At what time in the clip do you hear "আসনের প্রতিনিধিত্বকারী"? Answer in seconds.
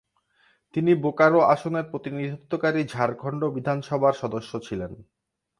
1.53-2.81